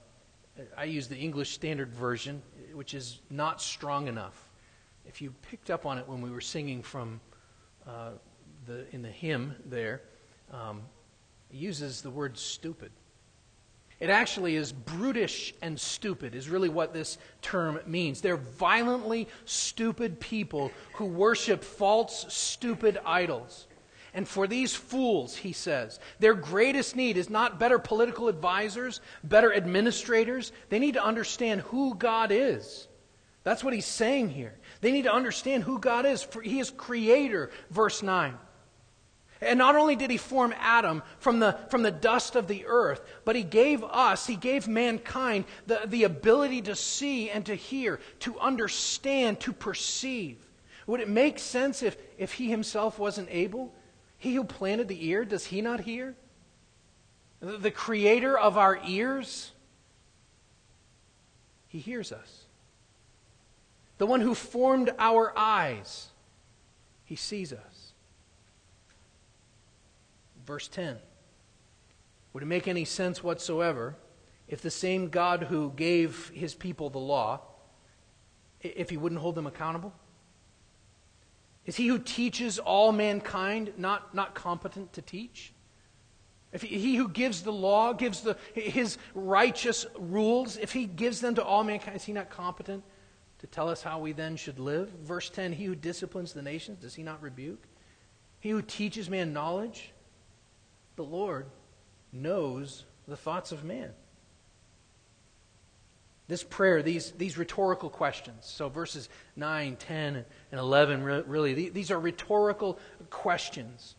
[0.77, 2.41] I use the English Standard Version,
[2.73, 4.49] which is not strong enough.
[5.05, 7.19] If you picked up on it when we were singing from
[7.87, 8.11] uh,
[8.65, 10.01] the, in the hymn there,
[10.51, 10.81] um,
[11.51, 12.91] uses the word stupid.
[13.99, 18.21] It actually is brutish and stupid, is really what this term means.
[18.21, 23.67] They're violently stupid people who worship false, stupid idols.
[24.13, 29.53] And for these fools, he says, their greatest need is not better political advisors, better
[29.53, 30.51] administrators.
[30.69, 32.87] They need to understand who God is.
[33.43, 34.53] That's what he's saying here.
[34.81, 36.21] They need to understand who God is.
[36.21, 38.37] For he is creator, verse 9.
[39.41, 43.01] And not only did he form Adam from the, from the dust of the earth,
[43.25, 47.99] but he gave us, he gave mankind the, the ability to see and to hear,
[48.19, 50.37] to understand, to perceive.
[50.87, 53.73] Would it make sense if, if he himself wasn't able?
[54.23, 56.15] He who planted the ear, does he not hear?
[57.41, 59.51] The creator of our ears,
[61.67, 62.45] he hears us.
[63.97, 66.07] The one who formed our eyes,
[67.03, 67.91] he sees us.
[70.45, 70.99] Verse 10
[72.31, 73.97] Would it make any sense whatsoever
[74.47, 77.41] if the same God who gave his people the law,
[78.61, 79.93] if he wouldn't hold them accountable?
[81.65, 85.53] Is he who teaches all mankind not, not competent to teach?
[86.51, 91.35] If he, who gives the law, gives the, his righteous rules, if he gives them
[91.35, 92.83] to all mankind, is he not competent
[93.39, 94.89] to tell us how we then should live?
[95.03, 97.63] Verse 10 He who disciplines the nations, does he not rebuke?
[98.39, 99.93] He who teaches man knowledge,
[100.95, 101.47] the Lord
[102.11, 103.91] knows the thoughts of man.
[106.27, 108.45] This prayer, these, these rhetorical questions.
[108.45, 110.25] So, verses 9, 10, and
[110.59, 113.95] 11, really, these are rhetorical questions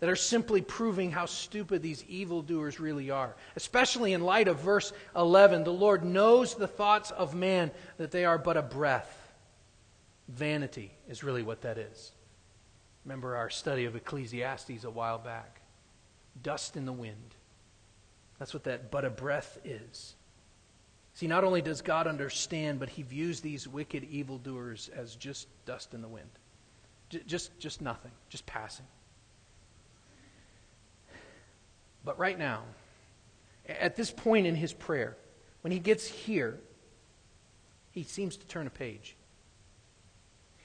[0.00, 3.34] that are simply proving how stupid these evildoers really are.
[3.56, 8.24] Especially in light of verse 11 the Lord knows the thoughts of man, that they
[8.24, 9.32] are but a breath.
[10.28, 12.12] Vanity is really what that is.
[13.04, 15.60] Remember our study of Ecclesiastes a while back.
[16.42, 17.34] Dust in the wind.
[18.38, 20.14] That's what that but a breath is.
[21.18, 25.92] See, not only does God understand, but he views these wicked evildoers as just dust
[25.92, 26.30] in the wind.
[27.10, 28.86] J- just, just nothing, just passing.
[32.04, 32.62] But right now,
[33.68, 35.16] at this point in his prayer,
[35.62, 36.60] when he gets here,
[37.90, 39.16] he seems to turn a page.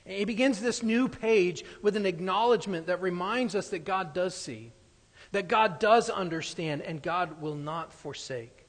[0.06, 4.72] He begins this new page with an acknowledgement that reminds us that God does see,
[5.32, 8.68] that God does understand, and God will not forsake.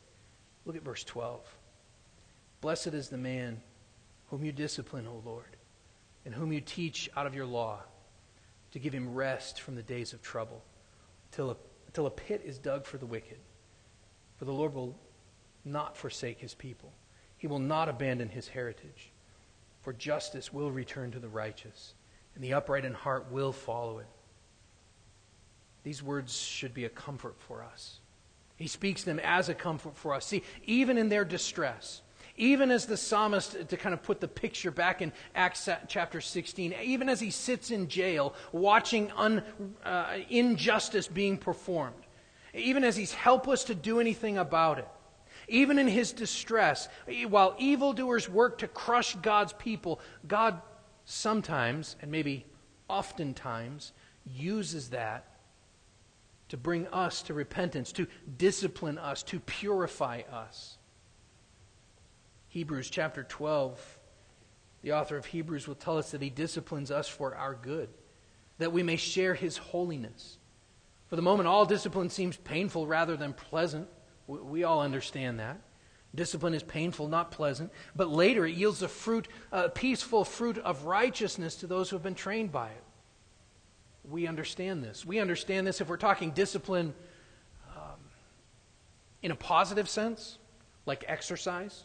[0.65, 1.54] Look at verse 12.
[2.65, 3.61] Blessed is the man
[4.31, 5.59] whom you discipline, O Lord,
[6.25, 7.81] and whom you teach out of your law
[8.73, 10.65] to give him rest from the days of trouble,
[11.31, 13.37] till a, until a pit is dug for the wicked.
[14.39, 14.97] For the Lord will
[15.67, 16.91] not forsake his people,
[17.37, 19.13] he will not abandon his heritage.
[19.83, 21.93] For justice will return to the righteous,
[22.35, 24.09] and the upright in heart will follow it.
[25.83, 28.01] These words should be a comfort for us.
[28.57, 30.25] He speaks them as a comfort for us.
[30.25, 32.01] See, even in their distress,
[32.37, 36.75] even as the psalmist, to kind of put the picture back in Acts chapter 16,
[36.83, 39.43] even as he sits in jail watching un,
[39.85, 41.95] uh, injustice being performed,
[42.53, 44.89] even as he's helpless to do anything about it,
[45.49, 46.89] even in his distress,
[47.29, 50.61] while evildoers work to crush God's people, God
[51.05, 52.47] sometimes, and maybe
[52.89, 53.93] oftentimes,
[54.27, 55.27] uses that
[56.49, 58.07] to bring us to repentance, to
[58.39, 60.79] discipline us, to purify us.
[62.55, 63.99] Hebrews chapter 12,
[64.83, 67.89] the author of Hebrews will tell us that he disciplines us for our good,
[68.59, 70.39] that we may share his holiness.
[71.09, 73.89] For the moment, all discipline seems painful rather than pleasant.
[74.29, 75.59] We all understand that.
[76.15, 80.85] Discipline is painful, not pleasant, but later it yields a fruit, a peaceful fruit of
[80.85, 82.85] righteousness to those who have been trained by it.
[84.09, 85.05] We understand this.
[85.05, 86.95] We understand this if we're talking discipline
[87.75, 87.99] um,
[89.23, 90.39] in a positive sense,
[90.87, 91.83] like exercise.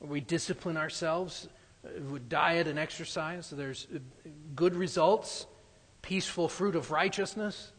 [0.00, 1.48] We discipline ourselves
[1.84, 3.46] uh, with diet and exercise.
[3.46, 3.98] So there's uh,
[4.54, 5.46] good results,
[6.02, 7.72] peaceful fruit of righteousness.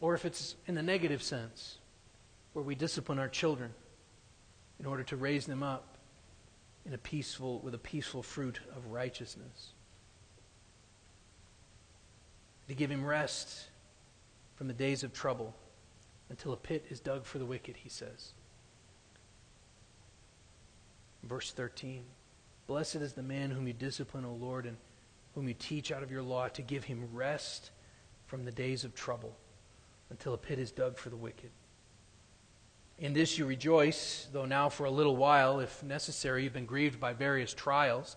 [0.00, 1.78] Or if it's in the negative sense,
[2.52, 3.74] where we discipline our children
[4.78, 5.96] in order to raise them up
[6.84, 9.72] in a peaceful, with a peaceful fruit of righteousness.
[12.68, 13.68] To give him rest
[14.54, 15.54] from the days of trouble
[16.30, 18.32] until a pit is dug for the wicked, he says.
[21.26, 22.04] Verse 13
[22.66, 24.76] Blessed is the man whom you discipline, O Lord, and
[25.34, 27.70] whom you teach out of your law to give him rest
[28.26, 29.36] from the days of trouble
[30.10, 31.50] until a pit is dug for the wicked.
[32.98, 36.98] In this you rejoice, though now for a little while, if necessary, you've been grieved
[36.98, 38.16] by various trials,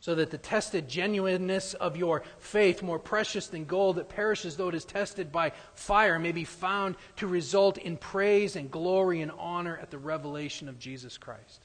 [0.00, 4.68] so that the tested genuineness of your faith, more precious than gold that perishes though
[4.68, 9.32] it is tested by fire, may be found to result in praise and glory and
[9.38, 11.63] honor at the revelation of Jesus Christ.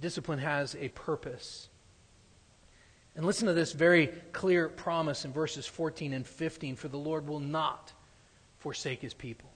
[0.00, 1.68] Discipline has a purpose.
[3.14, 7.28] And listen to this very clear promise in verses 14 and 15 For the Lord
[7.28, 7.92] will not
[8.58, 9.50] forsake his people.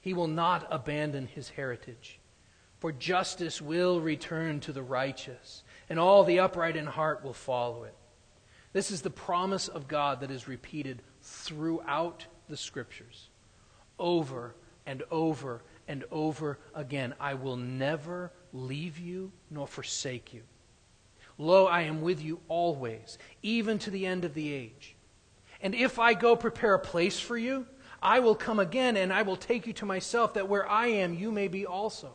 [0.00, 2.18] He will not abandon his heritage.
[2.78, 7.84] For justice will return to the righteous, and all the upright in heart will follow
[7.84, 7.94] it.
[8.72, 13.30] This is the promise of God that is repeated throughout the Scriptures,
[13.98, 14.54] over
[14.86, 17.14] and over and over again.
[17.18, 20.42] I will never leave you nor forsake you.
[21.38, 24.96] Lo, I am with you always, even to the end of the age.
[25.60, 27.66] And if I go prepare a place for you,
[28.02, 31.14] I will come again and I will take you to myself, that where I am,
[31.14, 32.14] you may be also.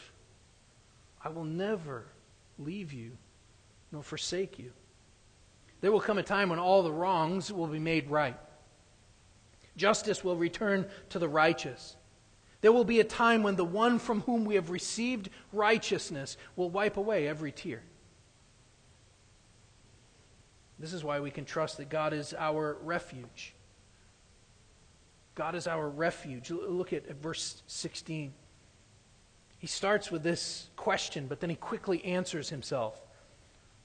[1.23, 2.05] I will never
[2.57, 3.11] leave you
[3.91, 4.71] nor forsake you.
[5.81, 8.37] There will come a time when all the wrongs will be made right.
[9.75, 11.95] Justice will return to the righteous.
[12.61, 16.69] There will be a time when the one from whom we have received righteousness will
[16.69, 17.81] wipe away every tear.
[20.77, 23.53] This is why we can trust that God is our refuge.
[25.35, 26.51] God is our refuge.
[26.51, 28.33] Look at, verse 16.
[29.61, 32.99] He starts with this question, but then he quickly answers himself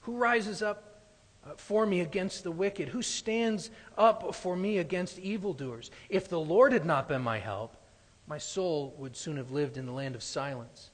[0.01, 1.03] Who rises up
[1.45, 2.89] uh, for me against the wicked?
[2.89, 5.91] Who stands up for me against evildoers?
[6.09, 7.77] If the Lord had not been my help,
[8.25, 10.89] my soul would soon have lived in the land of silence.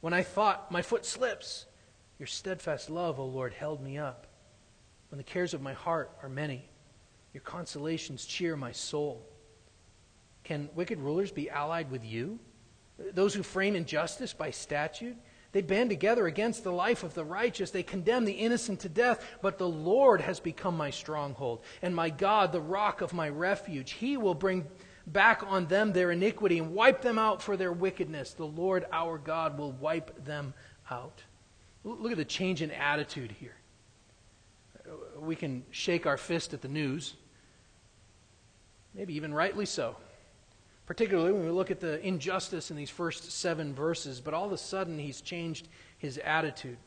[0.00, 1.66] When I thought, my foot slips,
[2.20, 4.28] your steadfast love, O Lord, held me up.
[5.08, 6.68] When the cares of my heart are many,
[7.34, 9.26] your consolations cheer my soul.
[10.44, 12.38] Can wicked rulers be allied with you?
[13.12, 15.16] Those who frame injustice by statute?
[15.52, 17.70] They band together against the life of the righteous.
[17.70, 19.26] They condemn the innocent to death.
[19.42, 23.92] But the Lord has become my stronghold, and my God, the rock of my refuge.
[23.92, 24.66] He will bring
[25.06, 28.34] back on them their iniquity and wipe them out for their wickedness.
[28.34, 30.54] The Lord our God will wipe them
[30.90, 31.22] out.
[31.82, 33.56] Look at the change in attitude here
[35.18, 37.14] we can shake our fist at the news,
[38.94, 39.96] maybe even rightly so.
[40.90, 44.50] Particularly when we look at the injustice in these first seven verses, but all of
[44.50, 45.68] a sudden he's changed
[45.98, 46.78] his attitude.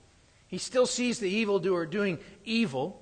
[0.45, 3.01] He still sees the evildoer doing evil,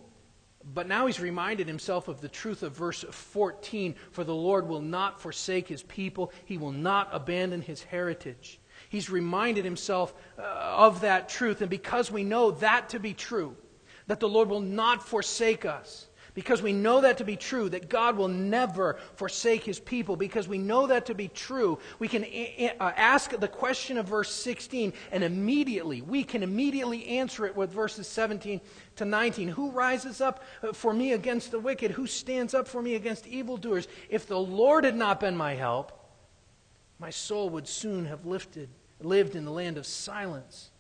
[0.63, 4.83] but now he's reminded himself of the truth of verse 14 For the Lord will
[4.83, 8.59] not forsake his people, he will not abandon his heritage.
[8.87, 13.57] He's reminded himself uh, of that truth, and because we know that to be true,
[14.05, 16.05] that the Lord will not forsake us.
[16.33, 20.47] Because we know that to be true, that God will never forsake his people, because
[20.47, 24.93] we know that to be true, we can uh, ask the question of verse 16,
[25.11, 28.61] and immediately, we can immediately answer it with verses 17
[28.95, 29.49] to 19.
[29.49, 31.91] Who rises up uh, for me against the wicked?
[31.91, 33.89] Who stands up for me against evildoers?
[34.09, 35.91] If the Lord had not been my help,
[36.97, 38.69] my soul would soon have lifted,
[39.01, 40.70] lived in the land of silence.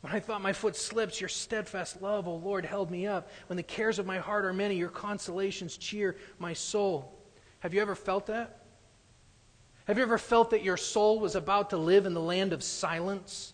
[0.00, 3.30] When I thought my foot slips, your steadfast love, O Lord, held me up.
[3.48, 7.18] When the cares of my heart are many, your consolations cheer my soul.
[7.58, 8.64] Have you ever felt that?
[9.84, 12.62] Have you ever felt that your soul was about to live in the land of
[12.62, 13.52] silence?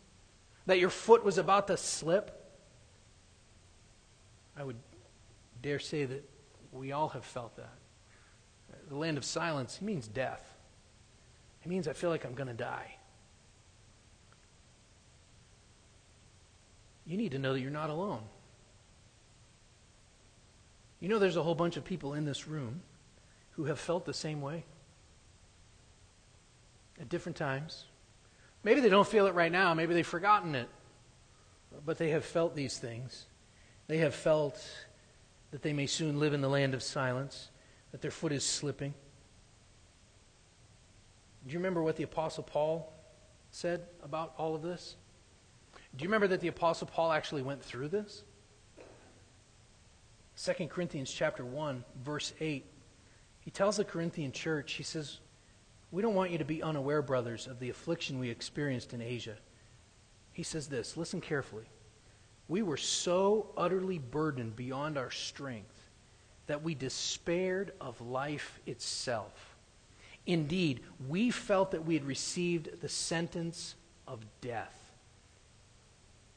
[0.67, 2.33] That your foot was about to slip?
[4.57, 4.77] I would
[5.63, 6.29] dare say that
[6.73, 7.73] we all have felt that.
[8.89, 10.57] The land of silence means death.
[11.65, 12.96] It means I feel like I'm going to die.
[17.07, 18.23] You need to know that you're not alone.
[21.01, 22.81] You know, there's a whole bunch of people in this room
[23.53, 24.65] who have felt the same way
[27.01, 27.85] at different times.
[28.65, 30.69] Maybe they don't feel it right now, maybe they've forgotten it,
[31.85, 33.27] but they have felt these things.
[33.87, 34.61] They have felt
[35.53, 37.51] that they may soon live in the land of silence,
[37.93, 38.95] that their foot is slipping.
[41.47, 42.93] Do you remember what the Apostle Paul
[43.53, 44.97] said about all of this?
[45.97, 48.23] Do you remember that the Apostle Paul actually went through this?
[50.43, 52.67] 2 Corinthians chapter 1, verse 8.
[53.41, 55.21] He tells the Corinthian church, he says,
[55.91, 59.37] We don't want you to be unaware, brothers, of the affliction we experienced in Asia.
[60.37, 61.65] He says this, listen carefully.
[62.47, 65.89] We were so utterly burdened beyond our strength
[66.47, 69.57] that we despaired of life itself.
[70.27, 73.77] Indeed, we felt that we had received the sentence
[74.07, 74.86] of death.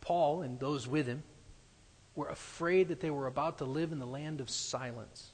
[0.01, 1.23] Paul and those with him
[2.15, 5.31] were afraid that they were about to live in the land of silence.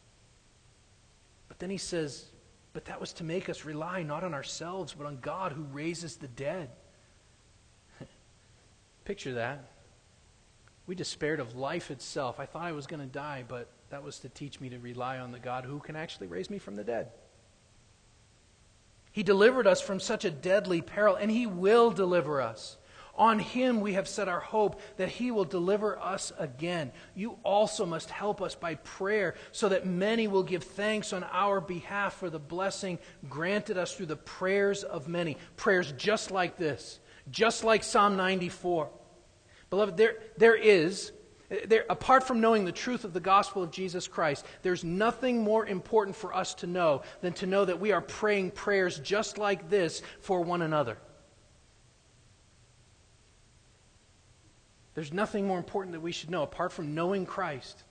[1.47, 2.25] But then he says,
[2.73, 6.17] But that was to make us rely not on ourselves, but on God who raises
[6.17, 6.69] the dead.
[9.05, 9.71] Picture that.
[10.87, 12.39] We despaired of life itself.
[12.39, 15.17] I thought I was going to die, but that was to teach me to rely
[15.19, 17.09] on the God who can actually raise me from the dead.
[19.11, 22.77] He delivered us from such a deadly peril, and He will deliver us.
[23.17, 26.91] On him we have set our hope that he will deliver us again.
[27.15, 31.61] You also must help us by prayer so that many will give thanks on our
[31.61, 32.99] behalf for the blessing
[33.29, 35.37] granted us through the prayers of many.
[35.55, 36.99] Prayers just like this,
[37.31, 38.89] just like Psalm 94.
[39.69, 41.13] Beloved, there, there is,
[41.67, 45.65] there, apart from knowing the truth of the gospel of Jesus Christ, there's nothing more
[45.65, 49.69] important for us to know than to know that we are praying prayers just like
[49.69, 50.97] this for one another.
[54.95, 57.83] There's nothing more important that we should know apart from knowing Christ.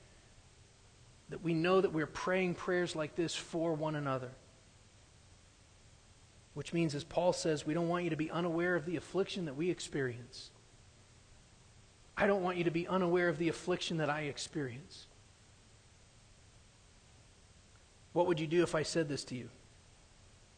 [1.29, 4.31] That we know that we're praying prayers like this for one another.
[6.55, 9.45] Which means, as Paul says, we don't want you to be unaware of the affliction
[9.45, 10.51] that we experience.
[12.17, 15.07] I don't want you to be unaware of the affliction that I experience.
[18.13, 19.51] What would you do if I said this to you?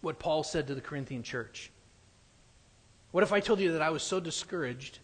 [0.02, 1.70] What Paul said to the Corinthian church?
[3.10, 4.98] What if I told you that I was so discouraged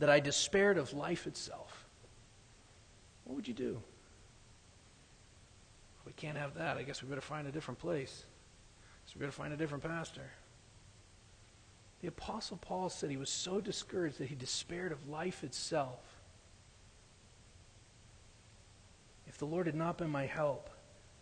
[0.00, 1.84] that I despaired of life itself,
[3.24, 3.80] what would you do?
[6.04, 6.76] We can't have that.
[6.76, 8.24] I guess we better find a different place.
[9.06, 10.28] So we better find a different pastor.
[12.00, 16.00] The Apostle Paul said he was so discouraged that he despaired of life itself.
[19.28, 20.70] If the Lord had not been my help,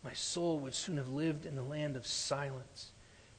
[0.04, 2.92] my soul would soon have lived in the land of silence.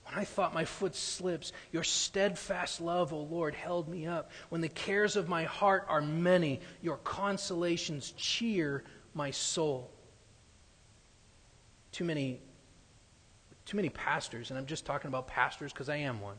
[0.10, 4.32] When I thought my foot slips, your steadfast love, O Lord, held me up.
[4.50, 8.84] When the cares of my heart are many, your consolations cheer
[9.14, 9.92] my soul.
[11.92, 12.42] Too many,
[13.66, 16.38] too many pastors, and I'm just talking about pastors because I am one.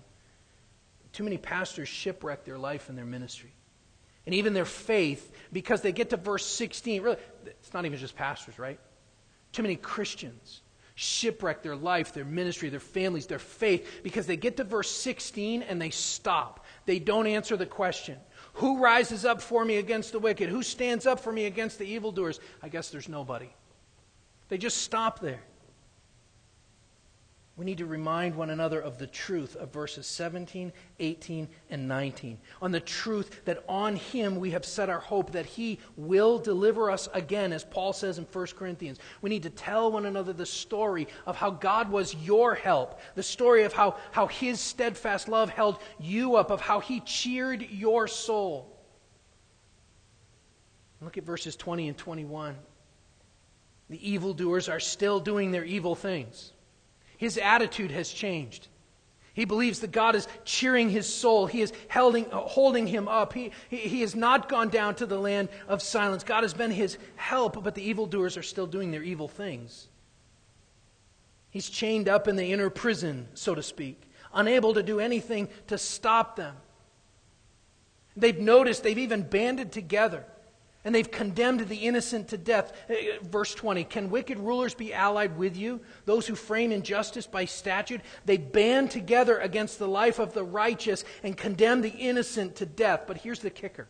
[1.12, 3.52] Too many pastors shipwreck their life and their ministry.
[4.26, 7.02] And even their faith because they get to verse 16.
[7.02, 7.16] Really,
[7.46, 8.80] it's not even just pastors, right?
[9.52, 10.60] Too many Christians
[11.00, 15.62] shipwreck their life, their ministry, their families, their faith, because they get to verse 16
[15.62, 16.66] and they stop.
[16.84, 18.18] They don't answer the question
[18.54, 20.50] Who rises up for me against the wicked?
[20.50, 22.38] Who stands up for me against the evildoers?
[22.62, 23.48] I guess there's nobody.
[24.50, 25.40] They just stop there.
[27.60, 32.38] We need to remind one another of the truth of verses 17, 18, and 19.
[32.62, 36.90] On the truth that on Him we have set our hope that He will deliver
[36.90, 38.98] us again, as Paul says in 1 Corinthians.
[39.20, 43.22] We need to tell one another the story of how God was your help, the
[43.22, 48.08] story of how, how His steadfast love held you up, of how He cheered your
[48.08, 48.74] soul.
[51.02, 52.56] Look at verses 20 and 21.
[53.90, 56.54] The evildoers are still doing their evil things.
[57.20, 58.68] His attitude has changed.
[59.34, 61.46] He believes that God is cheering his soul.
[61.46, 63.34] He is holding, holding him up.
[63.34, 66.24] He, he, he, has not gone down to the land of silence.
[66.24, 69.88] God has been his help, but the evildoers are still doing their evil things.
[71.50, 74.00] He's chained up in the inner prison, so to speak,
[74.32, 76.56] unable to do anything to stop them.
[78.16, 80.24] They've noticed, they've even banded together
[80.84, 82.72] And they've condemned the innocent to death.
[82.88, 85.80] Uh, verse 20 Can wicked rulers be allied with you?
[86.06, 88.00] Those who frame injustice by statute?
[88.24, 93.02] They band together against the life of the righteous and condemn the innocent to death.
[93.06, 93.88] But here's the kicker.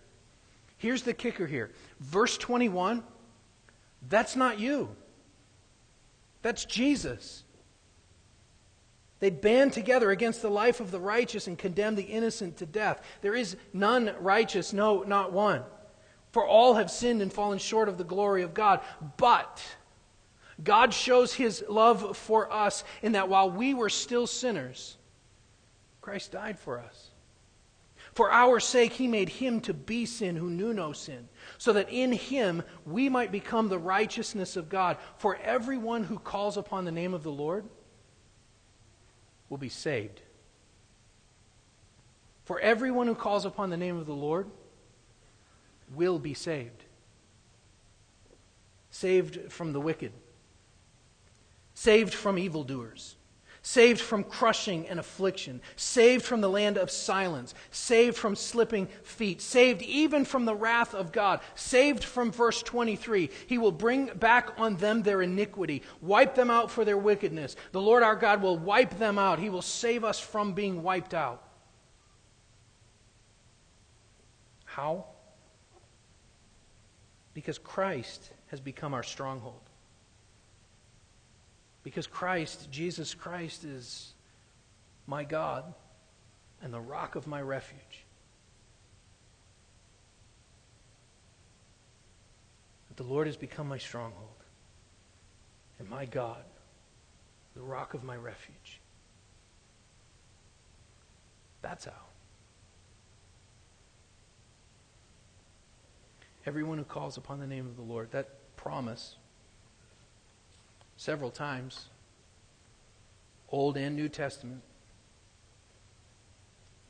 [0.78, 1.70] Here's the kicker here.
[2.00, 3.04] Verse 21
[4.08, 4.96] that's not you,
[6.42, 7.44] that's Jesus.
[9.18, 13.02] They band together against the life of the righteous and condemn the innocent to death.
[13.20, 15.62] There is none righteous, no, not one.
[16.32, 18.80] For all have sinned and fallen short of the glory of God.
[19.16, 19.62] But
[20.62, 24.96] God shows his love for us in that while we were still sinners,
[26.00, 27.10] Christ died for us.
[28.14, 31.28] For our sake, he made him to be sin who knew no sin,
[31.58, 34.96] so that in him we might become the righteousness of God.
[35.18, 37.64] For everyone who calls upon the name of the Lord
[39.48, 40.22] will be saved.
[42.44, 44.48] For everyone who calls upon the name of the Lord
[45.94, 46.84] will be saved.
[48.90, 50.12] Saved from the wicked,
[51.74, 53.16] saved from evildoers,
[53.62, 59.40] saved from crushing and affliction, saved from the land of silence, saved from slipping feet,
[59.40, 63.30] saved even from the wrath of God, saved from verse 23.
[63.46, 67.54] He will bring back on them their iniquity, wipe them out for their wickedness.
[67.72, 69.38] The Lord our God will wipe them out.
[69.38, 71.44] He will save us from being wiped out.
[74.64, 75.06] How?
[77.34, 79.60] Because Christ has become our stronghold.
[81.82, 84.12] Because Christ, Jesus Christ, is
[85.06, 85.72] my God
[86.62, 88.04] and the rock of my refuge.
[93.00, 94.44] The Lord has become my stronghold
[95.78, 96.44] and my God,
[97.54, 98.78] the rock of my refuge.
[101.62, 102.09] That's how.
[106.50, 108.10] Everyone who calls upon the name of the Lord.
[108.10, 109.14] That promise,
[110.96, 111.90] several times,
[113.50, 114.60] Old and New Testament.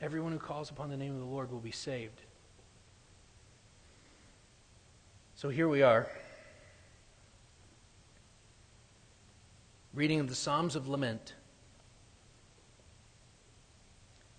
[0.01, 2.23] Everyone who calls upon the name of the Lord will be saved.
[5.35, 6.09] So here we are.
[9.93, 11.35] Reading of the Psalms of Lament.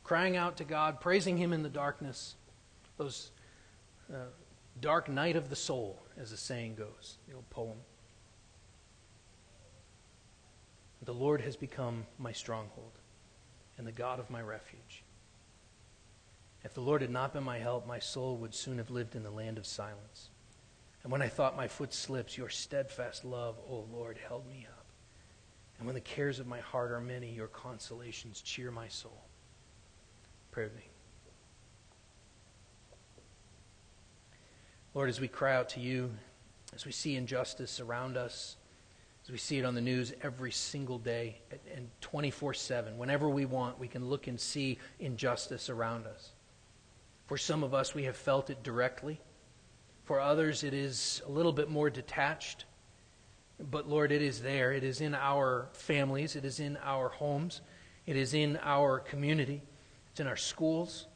[0.04, 2.34] Crying out to God, praising Him in the darkness.
[2.98, 3.30] Those
[4.12, 4.16] uh,
[4.82, 7.78] Dark night of the soul, as the saying goes, the old poem.
[11.04, 12.92] The Lord has become my stronghold
[13.78, 15.04] and the God of my refuge.
[16.64, 19.24] If the Lord had not been my help, my soul would soon have lived in
[19.24, 20.30] the land of silence.
[21.04, 24.86] And when I thought my foot slips, your steadfast love, O Lord, held me up.
[25.78, 29.24] And when the cares of my heart are many, your consolations cheer my soul.
[30.52, 30.91] Pray with me.
[34.94, 36.12] Lord, as we cry out to you,
[36.76, 38.58] as we see injustice around us,
[39.24, 41.38] as we see it on the news every single day
[41.74, 46.32] and 24 7, whenever we want, we can look and see injustice around us.
[47.28, 49.22] For some of us, we have felt it directly.
[50.04, 52.66] For others, it is a little bit more detached.
[53.70, 54.74] But Lord, it is there.
[54.74, 57.62] It is in our families, it is in our homes,
[58.06, 59.62] it is in our community,
[60.10, 61.08] it's in our schools.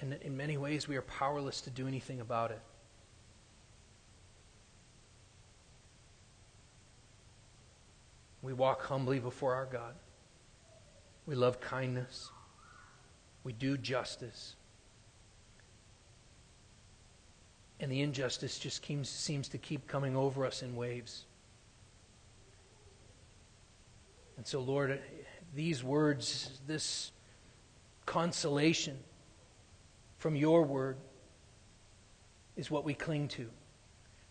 [0.00, 2.60] And in many ways, we are powerless to do anything about it.
[8.42, 9.94] We walk humbly before our God.
[11.26, 12.30] We love kindness.
[13.44, 14.56] We do justice.
[17.78, 21.24] And the injustice just seems to keep coming over us in waves.
[24.38, 24.98] And so, Lord,
[25.54, 27.12] these words, this
[28.06, 28.98] consolation,
[30.20, 30.98] from your word
[32.54, 33.48] is what we cling to.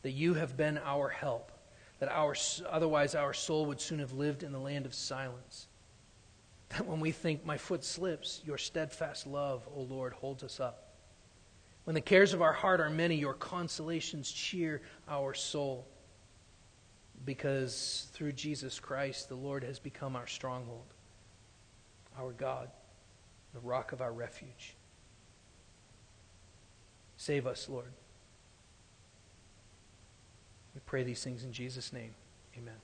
[0.04, 1.52] That you have been our help,
[2.00, 2.36] that our,
[2.70, 5.68] otherwise our soul would soon have lived in the land of silence.
[6.70, 10.94] That when we think my foot slips, your steadfast love, O Lord, holds us up.
[11.86, 15.88] When the cares of our heart are many, your consolations cheer our soul.
[17.26, 20.94] Because through Jesus Christ, the Lord has become our stronghold,
[22.18, 22.70] our God,
[23.56, 24.76] the rock of our refuge.
[27.20, 27.92] Save us, Lord.
[30.74, 32.16] We pray these things in Jesus' name.
[32.58, 32.76] Amen.